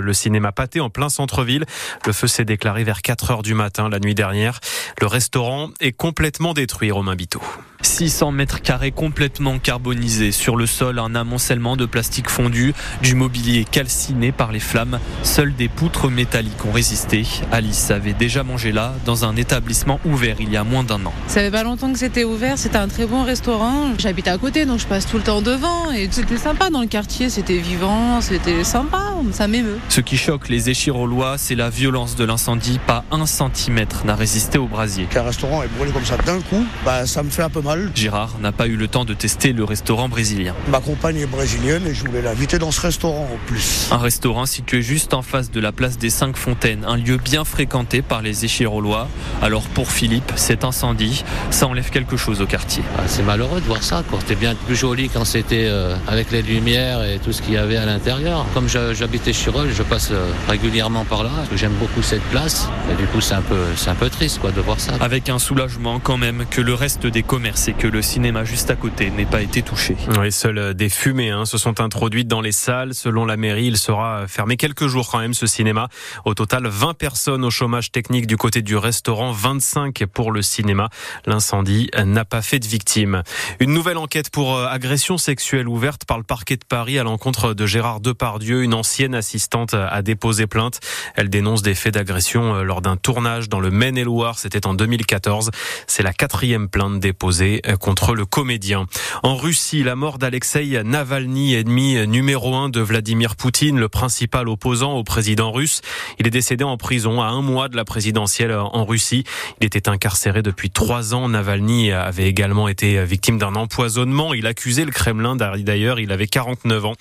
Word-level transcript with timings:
Le 0.00 0.14
cinéma 0.14 0.52
Pâté 0.52 0.80
en 0.80 0.88
plein 0.88 1.10
centre-ville. 1.10 1.66
Le 2.06 2.14
feu 2.14 2.26
s'est 2.26 2.46
déclaré 2.46 2.82
vers 2.82 3.02
4 3.02 3.30
heures 3.30 3.42
du 3.42 3.52
matin 3.52 3.90
la 3.90 3.98
nuit 3.98 4.14
dernière. 4.14 4.58
Le 5.02 5.06
restaurant 5.06 5.68
est 5.80 5.92
complètement 5.92 6.54
détruit, 6.54 6.90
Romain 6.90 7.14
Biteau. 7.14 7.42
600 7.82 8.32
mètres 8.32 8.62
carrés 8.62 8.90
complètement 8.90 9.58
carbonisés. 9.58 10.32
Sur 10.32 10.56
le 10.56 10.66
sol, 10.66 10.98
un 10.98 11.14
amoncellement 11.14 11.76
de 11.76 11.86
plastique 11.86 12.30
fondu, 12.30 12.74
du 13.02 13.14
mobilier 13.14 13.64
calciné 13.64 14.32
par 14.32 14.52
les 14.52 14.60
flammes. 14.60 14.98
Seules 15.22 15.54
des 15.54 15.68
poutres 15.68 16.10
métalliques 16.10 16.64
ont 16.64 16.72
résisté. 16.72 17.24
Alice 17.50 17.90
avait 17.90 18.12
déjà 18.12 18.42
mangé 18.42 18.72
là, 18.72 18.94
dans 19.04 19.24
un 19.24 19.36
établissement 19.36 20.00
ouvert 20.04 20.36
il 20.40 20.50
y 20.50 20.56
a 20.56 20.64
moins 20.64 20.84
d'un 20.84 21.04
an. 21.06 21.12
Ça 21.26 21.40
fait 21.40 21.50
pas 21.50 21.64
longtemps 21.64 21.92
que 21.92 21.98
c'était 21.98 22.24
ouvert, 22.24 22.58
c'était 22.58 22.76
un 22.76 22.88
très 22.88 23.06
bon 23.06 23.24
restaurant. 23.24 23.92
J'habite 23.98 24.28
à 24.28 24.38
côté, 24.38 24.64
donc 24.64 24.78
je 24.78 24.86
passe 24.86 25.06
tout 25.06 25.16
le 25.16 25.22
temps 25.22 25.42
devant. 25.42 25.90
Et 25.92 26.08
c'était 26.10 26.36
sympa 26.36 26.70
dans 26.70 26.80
le 26.80 26.86
quartier, 26.86 27.30
c'était 27.30 27.58
vivant, 27.58 28.20
c'était 28.20 28.64
sympa, 28.64 29.12
ça 29.32 29.48
m'émeut. 29.48 29.78
Ce 29.88 30.00
qui 30.00 30.16
choque 30.16 30.48
les 30.48 30.70
Échirolois, 30.70 31.38
c'est 31.38 31.54
la 31.54 31.70
violence 31.70 32.16
de 32.16 32.24
l'incendie. 32.24 32.78
Pas 32.86 33.04
un 33.10 33.26
centimètre 33.26 34.04
n'a 34.04 34.14
résisté 34.14 34.58
au 34.58 34.66
brasier. 34.66 35.06
Qu'un 35.06 35.22
restaurant 35.22 35.62
est 35.62 35.68
brûlé 35.68 35.92
comme 35.92 36.04
ça 36.04 36.16
d'un 36.18 36.40
coup, 36.40 36.64
bah, 36.84 37.06
ça 37.06 37.22
me 37.22 37.30
fait 37.30 37.42
un 37.42 37.50
peu 37.50 37.60
mal. 37.60 37.71
Gérard 37.94 38.36
n'a 38.40 38.52
pas 38.52 38.66
eu 38.66 38.76
le 38.76 38.86
temps 38.86 39.04
de 39.04 39.14
tester 39.14 39.52
le 39.52 39.64
restaurant 39.64 40.08
brésilien. 40.08 40.54
Ma 40.68 40.80
compagne 40.80 41.16
est 41.18 41.26
brésilienne 41.26 41.86
et 41.86 41.94
je 41.94 42.04
voulais 42.04 42.20
l'inviter 42.20 42.58
dans 42.58 42.70
ce 42.70 42.80
restaurant 42.80 43.28
en 43.32 43.46
plus. 43.46 43.88
Un 43.90 43.98
restaurant 43.98 44.44
situé 44.46 44.82
juste 44.82 45.14
en 45.14 45.22
face 45.22 45.50
de 45.50 45.60
la 45.60 45.72
place 45.72 45.96
des 45.96 46.10
Cinq 46.10 46.36
Fontaines, 46.36 46.84
un 46.86 46.96
lieu 46.96 47.16
bien 47.16 47.44
fréquenté 47.44 48.02
par 48.02 48.20
les 48.20 48.44
Échirolois. 48.44 49.08
Alors 49.40 49.62
pour 49.62 49.90
Philippe, 49.90 50.32
cet 50.36 50.64
incendie, 50.64 51.24
ça 51.50 51.66
enlève 51.66 51.88
quelque 51.90 52.16
chose 52.16 52.42
au 52.42 52.46
quartier. 52.46 52.82
Ah, 52.98 53.02
c'est 53.06 53.22
malheureux 53.22 53.60
de 53.60 53.66
voir 53.66 53.82
ça. 53.82 54.02
C'était 54.20 54.34
bien 54.34 54.54
plus 54.54 54.76
joli 54.76 55.08
quand 55.08 55.24
c'était 55.24 55.66
euh, 55.66 55.96
avec 56.08 56.30
les 56.30 56.42
lumières 56.42 57.02
et 57.04 57.18
tout 57.18 57.32
ce 57.32 57.40
qu'il 57.40 57.54
y 57.54 57.56
avait 57.56 57.76
à 57.78 57.86
l'intérieur. 57.86 58.44
Comme 58.52 58.68
j'habitais 58.68 59.32
Chirol, 59.32 59.70
je 59.72 59.82
passe 59.82 60.10
euh, 60.12 60.30
régulièrement 60.48 61.04
par 61.04 61.24
là. 61.24 61.30
J'aime 61.56 61.74
beaucoup 61.80 62.02
cette 62.02 62.22
place. 62.24 62.68
Et 62.90 62.96
du 62.96 63.06
coup, 63.06 63.20
c'est 63.20 63.34
un 63.34 63.42
peu, 63.42 63.64
c'est 63.76 63.90
un 63.90 63.94
peu 63.94 64.10
triste 64.10 64.40
quoi, 64.40 64.50
de 64.50 64.60
voir 64.60 64.78
ça. 64.78 64.92
Avec 65.00 65.30
un 65.30 65.38
soulagement 65.38 66.00
quand 66.00 66.18
même 66.18 66.44
que 66.50 66.60
le 66.60 66.74
reste 66.74 67.06
des 67.06 67.22
commerces 67.22 67.61
et 67.68 67.74
que 67.74 67.86
le 67.86 68.02
cinéma 68.02 68.44
juste 68.44 68.70
à 68.70 68.76
côté 68.76 69.10
n'ait 69.10 69.26
pas 69.26 69.42
été 69.42 69.62
touché. 69.62 69.96
Oui, 70.18 70.32
seules 70.32 70.74
des 70.74 70.88
fumées 70.88 71.30
hein, 71.30 71.44
se 71.44 71.58
sont 71.58 71.80
introduites 71.80 72.26
dans 72.26 72.40
les 72.40 72.50
salles. 72.50 72.94
Selon 72.94 73.24
la 73.24 73.36
mairie, 73.36 73.66
il 73.66 73.76
sera 73.76 74.26
fermé 74.26 74.56
quelques 74.56 74.86
jours 74.86 75.08
quand 75.10 75.18
même 75.18 75.34
ce 75.34 75.46
cinéma. 75.46 75.88
Au 76.24 76.34
total, 76.34 76.66
20 76.66 76.94
personnes 76.94 77.44
au 77.44 77.50
chômage 77.50 77.92
technique 77.92 78.26
du 78.26 78.36
côté 78.36 78.62
du 78.62 78.76
restaurant, 78.76 79.32
25 79.32 80.06
pour 80.06 80.32
le 80.32 80.42
cinéma. 80.42 80.88
L'incendie 81.26 81.90
n'a 82.04 82.24
pas 82.24 82.42
fait 82.42 82.58
de 82.58 82.66
victimes. 82.66 83.22
Une 83.60 83.72
nouvelle 83.72 83.98
enquête 83.98 84.30
pour 84.30 84.56
euh, 84.56 84.66
agression 84.66 85.18
sexuelle 85.18 85.68
ouverte 85.68 86.04
par 86.04 86.18
le 86.18 86.24
parquet 86.24 86.56
de 86.56 86.64
Paris 86.64 86.98
à 86.98 87.04
l'encontre 87.04 87.54
de 87.54 87.66
Gérard 87.66 88.00
Depardieu, 88.00 88.62
une 88.62 88.74
ancienne 88.74 89.14
assistante 89.14 89.74
a 89.74 90.02
déposé 90.02 90.46
plainte. 90.46 90.80
Elle 91.16 91.28
dénonce 91.28 91.62
des 91.62 91.74
faits 91.74 91.94
d'agression 91.94 92.54
euh, 92.54 92.62
lors 92.62 92.80
d'un 92.80 92.96
tournage 92.96 93.48
dans 93.48 93.60
le 93.60 93.70
Maine-et-Loire. 93.70 94.38
C'était 94.38 94.66
en 94.66 94.74
2014. 94.74 95.50
C'est 95.86 96.02
la 96.02 96.12
quatrième 96.12 96.68
plainte 96.68 96.98
déposée 96.98 97.51
euh, 97.66 97.76
contre 97.76 98.14
le 98.14 98.24
comédien. 98.24 98.86
En 99.22 99.36
Russie, 99.36 99.82
la 99.82 99.96
mort 99.96 100.18
d'Alexei 100.18 100.82
Navalny, 100.84 101.54
ennemi 101.54 102.06
numéro 102.06 102.54
un 102.54 102.68
de 102.68 102.80
Vladimir 102.80 103.36
Poutine, 103.36 103.78
le 103.78 103.88
principal 103.88 104.48
opposant 104.48 104.92
au 104.92 105.04
président 105.04 105.52
russe. 105.52 105.82
Il 106.18 106.26
est 106.26 106.30
décédé 106.30 106.64
en 106.64 106.76
prison 106.76 107.20
à 107.20 107.26
un 107.26 107.42
mois 107.42 107.68
de 107.68 107.76
la 107.76 107.84
présidentielle 107.84 108.52
en 108.52 108.84
Russie. 108.84 109.24
Il 109.60 109.66
était 109.66 109.88
incarcéré 109.88 110.42
depuis 110.42 110.70
trois 110.70 111.14
ans. 111.14 111.28
Navalny 111.28 111.92
avait 111.92 112.28
également 112.28 112.68
été 112.68 113.04
victime 113.04 113.38
d'un 113.38 113.54
empoisonnement. 113.54 114.34
Il 114.34 114.46
accusait 114.46 114.84
le 114.84 114.92
Kremlin 114.92 115.36
d'ailleurs. 115.36 116.00
Il 116.00 116.12
avait 116.12 116.26
49 116.26 116.84
ans. 116.84 116.94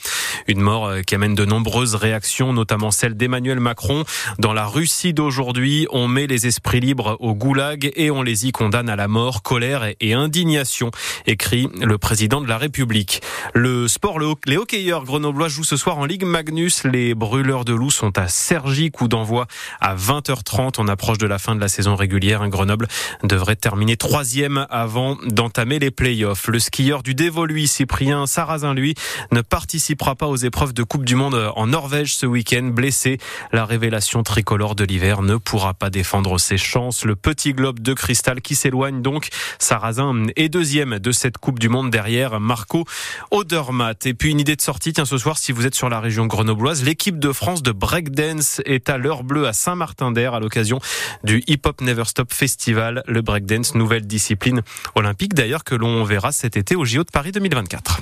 Une 0.47 0.61
mort 0.61 0.87
euh, 0.87 1.01
qui 1.01 1.15
amène 1.15 1.35
de 1.35 1.45
nombreuses 1.45 1.95
réactions, 1.95 2.53
notamment 2.53 2.91
celle 2.91 3.15
d'Emmanuel 3.15 3.59
Macron. 3.59 4.03
Dans 4.39 4.53
la 4.53 4.65
Russie 4.65 5.13
d'aujourd'hui, 5.13 5.87
on 5.91 6.07
met 6.07 6.27
les 6.27 6.47
esprits 6.47 6.79
libres 6.79 7.17
au 7.19 7.33
goulag 7.33 7.91
et 7.95 8.11
on 8.11 8.21
les 8.21 8.47
y 8.47 8.51
condamne 8.51 8.89
à 8.89 8.95
la 8.95 9.07
mort, 9.07 9.41
colère 9.43 9.87
et 9.99 10.13
indignation, 10.13 10.91
écrit 11.25 11.69
le 11.79 11.97
président 11.97 12.41
de 12.41 12.47
la 12.47 12.57
République. 12.57 13.21
Le 13.53 13.87
sport, 13.87 14.19
les 14.45 14.57
hockeyeurs 14.57 15.03
grenoblois 15.03 15.47
jouent 15.47 15.63
ce 15.63 15.77
soir 15.77 15.97
en 15.97 16.05
Ligue 16.05 16.25
Magnus. 16.25 16.83
Les 16.83 17.13
brûleurs 17.13 17.65
de 17.65 17.73
loups 17.73 17.91
sont 17.91 18.17
à 18.17 18.27
Sergi, 18.27 18.91
coup 18.91 19.07
d'envoi 19.07 19.47
à 19.79 19.95
20h30. 19.95 20.75
On 20.77 20.87
approche 20.87 21.17
de 21.17 21.27
la 21.27 21.39
fin 21.39 21.55
de 21.55 21.61
la 21.61 21.67
saison 21.67 21.95
régulière. 21.95 22.47
Grenoble 22.49 22.87
devrait 23.23 23.55
terminer 23.55 23.97
troisième 23.97 24.65
avant 24.69 25.17
d'entamer 25.25 25.79
les 25.79 25.91
playoffs. 25.91 26.47
Le 26.47 26.59
skieur 26.59 27.03
du 27.03 27.15
Dévoluy, 27.15 27.67
Cyprien 27.67 28.25
Sarrazin, 28.25 28.73
lui, 28.73 28.95
ne 29.31 29.41
participera 29.41 30.15
pas 30.15 30.27
aux 30.31 30.37
épreuves 30.37 30.73
de 30.73 30.83
Coupe 30.83 31.03
du 31.03 31.15
Monde 31.15 31.51
en 31.55 31.67
Norvège 31.67 32.15
ce 32.15 32.25
week-end. 32.25 32.63
Blessé, 32.63 33.17
la 33.51 33.65
révélation 33.65 34.23
tricolore 34.23 34.75
de 34.75 34.85
l'hiver 34.85 35.21
ne 35.21 35.35
pourra 35.35 35.73
pas 35.73 35.89
défendre 35.89 36.37
ses 36.37 36.57
chances. 36.57 37.03
Le 37.03 37.17
petit 37.17 37.53
globe 37.53 37.81
de 37.81 37.93
cristal 37.93 38.41
qui 38.41 38.55
s'éloigne 38.55 39.01
donc. 39.01 39.27
Sarrazin 39.59 40.27
est 40.37 40.47
deuxième 40.47 40.99
de 40.99 41.11
cette 41.11 41.37
Coupe 41.37 41.59
du 41.59 41.67
Monde 41.67 41.91
derrière 41.91 42.39
Marco 42.39 42.85
Odermatt. 43.29 44.05
Et 44.05 44.13
puis 44.13 44.31
une 44.31 44.39
idée 44.39 44.55
de 44.55 44.61
sortie, 44.61 44.93
tiens, 44.93 45.03
ce 45.03 45.17
soir, 45.17 45.37
si 45.37 45.51
vous 45.51 45.65
êtes 45.65 45.75
sur 45.75 45.89
la 45.89 45.99
région 45.99 46.27
grenobloise, 46.27 46.83
l'équipe 46.83 47.19
de 47.19 47.33
France 47.33 47.61
de 47.61 47.71
breakdance 47.71 48.61
est 48.65 48.89
à 48.89 48.97
l'heure 48.97 49.23
bleue 49.23 49.47
à 49.47 49.53
Saint-Martin-d'Air 49.53 50.33
à 50.33 50.39
l'occasion 50.39 50.79
du 51.25 51.43
Hip 51.47 51.61
Hop 51.65 51.81
Never 51.81 52.05
Stop 52.05 52.31
Festival. 52.33 53.03
Le 53.05 53.21
breakdance, 53.21 53.75
nouvelle 53.75 54.07
discipline 54.07 54.61
olympique 54.95 55.33
d'ailleurs 55.33 55.65
que 55.65 55.75
l'on 55.75 56.05
verra 56.05 56.31
cet 56.31 56.55
été 56.55 56.77
au 56.77 56.85
JO 56.85 57.03
de 57.03 57.11
Paris 57.11 57.33
2024. 57.33 58.01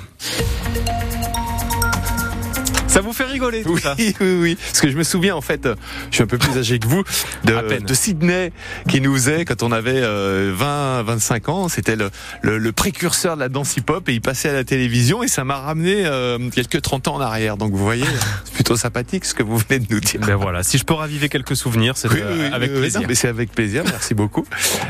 Ça 3.00 3.06
vous 3.06 3.14
fait 3.14 3.24
rigoler 3.24 3.62
tout 3.62 3.72
oui, 3.72 3.80
ça. 3.80 3.94
Oui, 3.98 4.14
oui, 4.20 4.58
Parce 4.60 4.82
que 4.82 4.90
je 4.90 4.96
me 4.98 5.04
souviens, 5.04 5.34
en 5.34 5.40
fait, 5.40 5.66
je 6.10 6.16
suis 6.16 6.22
un 6.22 6.26
peu 6.26 6.36
plus 6.36 6.58
âgé 6.58 6.78
que 6.78 6.86
vous, 6.86 7.02
de, 7.44 7.78
de 7.78 7.94
Sydney, 7.94 8.52
qui 8.90 9.00
nous 9.00 9.14
faisait, 9.14 9.46
quand 9.46 9.62
on 9.62 9.72
avait 9.72 10.02
20, 10.02 11.02
25 11.04 11.48
ans, 11.48 11.68
c'était 11.70 11.96
le, 11.96 12.10
le, 12.42 12.58
le, 12.58 12.72
précurseur 12.72 13.36
de 13.36 13.40
la 13.40 13.48
danse 13.48 13.74
hip-hop, 13.78 14.06
et 14.10 14.12
il 14.12 14.20
passait 14.20 14.50
à 14.50 14.52
la 14.52 14.64
télévision, 14.64 15.22
et 15.22 15.28
ça 15.28 15.44
m'a 15.44 15.56
ramené 15.56 16.04
euh, 16.04 16.50
quelques 16.50 16.82
30 16.82 17.08
ans 17.08 17.14
en 17.14 17.20
arrière. 17.20 17.56
Donc 17.56 17.72
vous 17.72 17.82
voyez, 17.82 18.04
plutôt 18.60 18.76
sympathique 18.76 19.24
ce 19.24 19.32
que 19.32 19.42
vous 19.42 19.56
venez 19.56 19.78
de 19.78 19.94
nous 19.94 20.00
dire. 20.00 20.20
Ben 20.20 20.36
voilà, 20.36 20.62
si 20.62 20.76
je 20.76 20.84
peux 20.84 20.94
raviver 20.94 21.28
quelques 21.30 21.56
souvenirs, 21.56 21.96
c'est 21.96 22.08
oui, 22.12 22.20
euh, 22.20 22.48
oui, 22.48 22.54
avec 22.54 22.74
plaisir. 22.74 23.02
mais 23.08 23.14
c'est 23.14 23.28
avec 23.28 23.52
plaisir, 23.52 23.84
merci 23.86 24.12
beaucoup. 24.12 24.44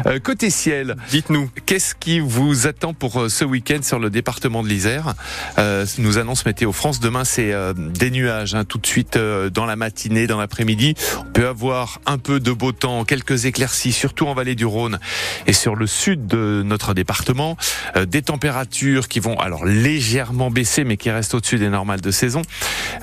Euh, 0.07 0.19
côté 0.19 0.51
ciel, 0.51 0.97
dites-nous, 1.11 1.49
qu'est-ce 1.67 1.95
qui 1.95 2.19
vous 2.19 2.67
attend 2.67 2.95
pour 2.95 3.31
ce 3.31 3.45
week-end 3.45 3.79
sur 3.83 4.01
le 4.01 4.11
département 4.11 4.63
de 4.63 4.69
l'Isère? 4.69 5.15
Nous 5.99 6.19
annonce 6.19 6.47
Météo 6.47 6.73
France, 6.73 7.01
demain 7.01 7.25
c'est 7.25 7.53
des 7.77 8.11
nuages 8.11 8.55
hein, 8.55 8.65
tout 8.65 8.79
de 8.79 8.87
suite 8.87 9.17
euh, 9.17 9.51
dans 9.51 9.67
la 9.67 9.77
matinée, 9.77 10.27
dans 10.27 10.39
l'après-midi. 10.39 10.95
On 11.21 11.31
peut 11.31 11.47
avoir 11.47 12.01
un 12.07 12.19
peu 12.19 12.41
de 12.41 12.53
beau 12.53 12.73
temps, 12.73 13.05
quelques 13.05 13.45
éclaircies, 13.45 13.93
surtout 13.93 14.27
en 14.27 14.35
vallée 14.35 14.55
du 14.55 14.67
Rhône 14.67 14.99
et 15.47 15.53
sur 15.53 15.77
le 15.77 15.87
sud 15.87 16.27
de 16.27 16.63
notre 16.65 16.95
département. 16.95 17.57
Euh, 17.97 18.07
des 18.07 18.23
températures 18.23 19.09
qui 19.09 19.21
vont 19.21 19.39
alors 19.39 19.65
légèrement 19.65 20.51
baisser, 20.51 20.85
mais 20.85 20.97
qui 20.97 21.11
restent 21.11 21.35
au-dessus 21.35 21.59
des 21.59 21.69
normales 21.69 22.01
de 22.01 22.11
saison, 22.11 22.43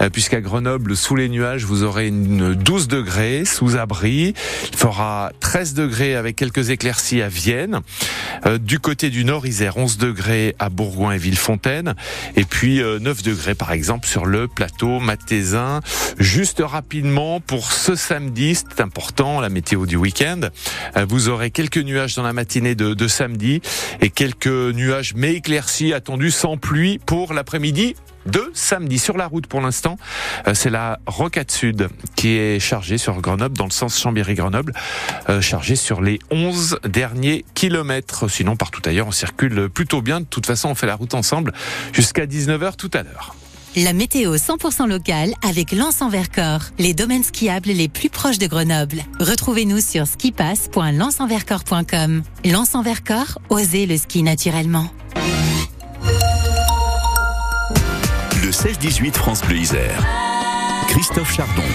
euh, 0.01 0.09
puisqu'à 0.09 0.41
Grenoble, 0.41 0.56
sous 0.95 1.15
les 1.15 1.29
nuages, 1.29 1.65
vous 1.65 1.83
aurez 1.83 2.07
une 2.07 2.53
12 2.53 2.87
degrés 2.87 3.45
sous 3.45 3.77
abri. 3.77 4.33
Il 4.71 4.77
fera 4.77 5.31
13 5.39 5.73
degrés 5.73 6.15
avec 6.15 6.35
quelques 6.35 6.69
éclaircies 6.69 7.21
à 7.21 7.29
Vienne. 7.29 7.81
du 8.59 8.79
côté 8.79 9.09
du 9.09 9.23
nord, 9.23 9.45
Isère, 9.45 9.77
11 9.77 9.97
degrés 9.97 10.55
à 10.57 10.69
Bourgoin 10.69 11.13
et 11.13 11.17
Villefontaine, 11.17 11.95
et 12.35 12.43
puis 12.43 12.81
9 12.81 13.23
degrés 13.23 13.55
par 13.55 13.71
exemple 13.71 14.07
sur 14.07 14.25
le 14.25 14.47
plateau 14.47 14.99
Matézin. 14.99 15.81
Juste 16.17 16.61
rapidement, 16.65 17.39
pour 17.39 17.71
ce 17.71 17.95
samedi, 17.95 18.55
c'est 18.55 18.81
important, 18.81 19.39
la 19.39 19.49
météo 19.49 19.85
du 19.85 19.95
week-end, 19.95 20.41
vous 21.07 21.29
aurez 21.29 21.51
quelques 21.51 21.77
nuages 21.77 22.15
dans 22.15 22.23
la 22.23 22.33
matinée 22.33 22.75
de, 22.75 22.93
de 22.93 23.07
samedi 23.07 23.61
et 24.01 24.09
quelques 24.09 24.47
nuages 24.47 25.13
mais 25.15 25.33
éclaircis 25.33 25.93
attendus 25.93 26.31
sans 26.31 26.57
pluie 26.57 26.99
pour 27.05 27.33
l'après-midi 27.33 27.95
de 28.27 28.51
samedi 28.53 28.99
sur 28.99 29.17
la 29.17 29.27
route 29.27 29.47
pour 29.47 29.61
l'instant. 29.61 29.97
C'est 30.53 30.69
la 30.69 30.99
Rocade 31.05 31.51
Sud 31.51 31.89
qui 32.15 32.37
est 32.37 32.59
chargée 32.59 32.97
sur 32.97 33.19
Grenoble 33.21 33.57
dans 33.57 33.65
le 33.65 33.71
sens 33.71 33.99
Chambéry-Grenoble, 33.99 34.73
euh, 35.29 35.41
chargée 35.41 35.75
sur 35.75 36.01
les 36.01 36.19
11 36.31 36.79
derniers 36.83 37.45
kilomètres. 37.53 38.27
Sinon, 38.27 38.55
partout 38.55 38.81
ailleurs, 38.85 39.07
on 39.07 39.11
circule 39.11 39.69
plutôt 39.69 40.01
bien. 40.01 40.21
De 40.21 40.25
toute 40.25 40.45
façon, 40.45 40.69
on 40.69 40.75
fait 40.75 40.87
la 40.87 40.95
route 40.95 41.13
ensemble 41.13 41.53
jusqu'à 41.93 42.25
19h 42.25 42.75
tout 42.75 42.91
à 42.93 43.03
l'heure. 43.03 43.35
La 43.75 43.93
météo 43.93 44.35
100% 44.35 44.87
locale 44.87 45.33
avec 45.47 45.71
Lens 45.71 46.01
en 46.01 46.09
Vercors, 46.09 46.63
les 46.79 46.95
domaines 46.95 47.23
skiables 47.23 47.69
les 47.69 47.87
plus 47.87 48.09
proches 48.09 48.39
de 48.39 48.47
Grenoble. 48.47 49.03
Retrouvez-nous 49.19 49.81
sur 49.81 50.07
skipass.lensenvercors.com. 50.07 52.23
Lens 52.45 52.73
en 52.73 52.81
Vercors, 52.81 53.37
osez 53.49 53.85
le 53.85 53.97
ski 53.97 54.23
naturellement. 54.23 54.89
16-18 58.57 59.13
France 59.13 59.41
Bleu 59.43 59.57
Isère. 59.57 60.03
Christophe 60.87 61.31
Chardon. 61.31 61.67